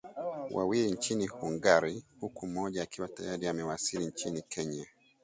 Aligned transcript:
wawili 0.51 0.91
nchini 0.91 1.27
Hungary 1.27 2.03
huku 2.19 2.47
mmoja 2.47 2.83
akiwa 2.83 3.07
tayari 3.07 3.47
amewasili 3.47 4.05
nchini 4.05 4.41
Kenya 4.41 4.85